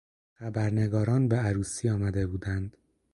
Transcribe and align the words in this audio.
خبرنگاران 0.33 1.27
به 1.27 1.35
عروسی 1.35 1.89
آمده 1.89 2.27
بودند. 2.27 2.77